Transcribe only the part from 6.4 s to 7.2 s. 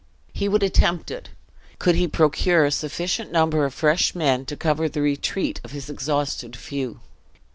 few.